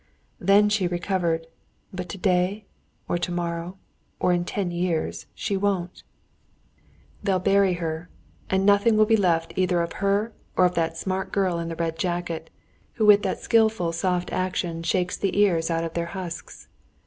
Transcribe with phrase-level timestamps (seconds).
[0.39, 1.45] "Then she recovered,
[1.93, 2.65] but today
[3.07, 3.77] or tomorrow
[4.19, 6.01] or in ten years she won't;
[7.21, 8.09] they'll bury her,
[8.49, 11.75] and nothing will be left either of her or of that smart girl in the
[11.75, 12.49] red jacket,
[12.93, 16.67] who with that skillful, soft action shakes the ears out of their husks.